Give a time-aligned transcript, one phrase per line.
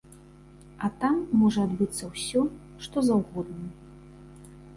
[0.87, 2.41] А там можа адбыцца ўсё,
[2.87, 3.69] што заўгодна.